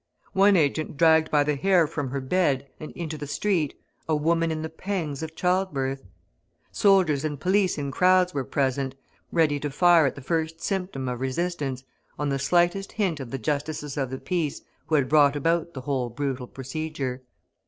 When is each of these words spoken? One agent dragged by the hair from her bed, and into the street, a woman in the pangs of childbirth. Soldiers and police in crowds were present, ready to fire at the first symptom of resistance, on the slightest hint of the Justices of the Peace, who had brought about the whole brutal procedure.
One 0.33 0.55
agent 0.55 0.97
dragged 0.97 1.29
by 1.29 1.43
the 1.43 1.55
hair 1.55 1.85
from 1.85 2.09
her 2.09 2.21
bed, 2.21 2.67
and 2.79 2.91
into 2.93 3.19
the 3.19 3.27
street, 3.27 3.79
a 4.09 4.15
woman 4.15 4.49
in 4.49 4.63
the 4.63 4.67
pangs 4.69 5.21
of 5.21 5.35
childbirth. 5.35 6.01
Soldiers 6.71 7.23
and 7.23 7.39
police 7.39 7.77
in 7.77 7.91
crowds 7.91 8.33
were 8.33 8.43
present, 8.43 8.95
ready 9.31 9.59
to 9.59 9.69
fire 9.69 10.07
at 10.07 10.15
the 10.15 10.21
first 10.21 10.59
symptom 10.59 11.07
of 11.07 11.21
resistance, 11.21 11.83
on 12.17 12.29
the 12.29 12.39
slightest 12.39 12.93
hint 12.93 13.19
of 13.19 13.29
the 13.29 13.37
Justices 13.37 13.95
of 13.95 14.09
the 14.09 14.17
Peace, 14.17 14.63
who 14.87 14.95
had 14.95 15.07
brought 15.07 15.35
about 15.35 15.75
the 15.75 15.81
whole 15.81 16.09
brutal 16.09 16.47
procedure. 16.47 17.21